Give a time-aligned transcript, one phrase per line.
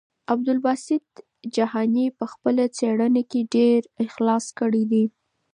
[0.33, 1.05] عبدالباسط
[1.55, 5.05] جهاني په خپله څېړنه کې ډېر اخلاص کړی دی.